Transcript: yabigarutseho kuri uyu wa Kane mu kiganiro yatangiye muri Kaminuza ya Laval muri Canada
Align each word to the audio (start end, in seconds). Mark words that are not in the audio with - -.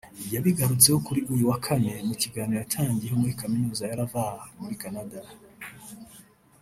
yabigarutseho 0.33 0.97
kuri 1.07 1.19
uyu 1.33 1.43
wa 1.49 1.57
Kane 1.65 1.93
mu 2.07 2.15
kiganiro 2.21 2.57
yatangiye 2.59 3.11
muri 3.21 3.33
Kaminuza 3.41 3.83
ya 3.85 3.97
Laval 3.99 4.37
muri 4.61 4.73
Canada 4.81 5.19